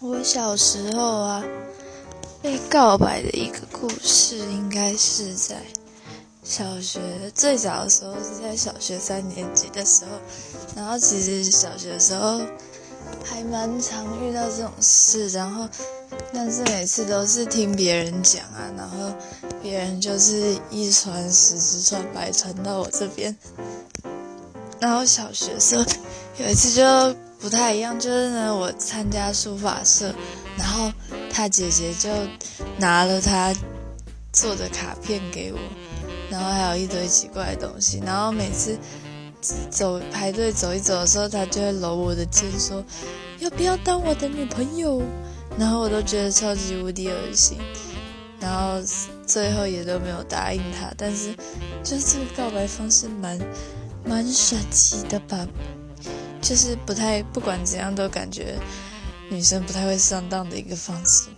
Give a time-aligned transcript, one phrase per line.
[0.00, 1.44] 我小时候啊，
[2.40, 5.56] 被告白的一个故事，应该是在
[6.44, 7.00] 小学
[7.34, 10.10] 最早的时候，是在小学三年级的时候。
[10.76, 12.40] 然后其实小学的时候
[13.24, 15.68] 还蛮常遇到这种事，然后
[16.32, 19.12] 但是每次都是听别人讲啊，然后
[19.60, 23.36] 别人就是一传十，十传百，传到我这边。
[24.78, 25.84] 然后小学时候
[26.38, 27.27] 有一次就。
[27.40, 30.12] 不太一样，就是呢，我参加书法社，
[30.56, 30.92] 然后
[31.30, 32.10] 他姐姐就
[32.78, 33.54] 拿了他
[34.32, 35.58] 做的卡片给我，
[36.30, 38.76] 然后还有一堆奇怪的东西，然后每次
[39.70, 42.84] 走排队走一走的时候，他就会搂我的肩说
[43.38, 45.00] 要不要当我的女朋友，
[45.56, 47.56] 然后我都觉得超级无敌恶心，
[48.40, 48.82] 然后
[49.24, 51.32] 最后也都没有答应他，但是
[51.84, 53.38] 就是这个告白方式蛮
[54.04, 55.46] 蛮神奇的吧。
[56.40, 58.56] 就是不太，不管怎样都感觉
[59.30, 61.28] 女生不太会上当的一个方式。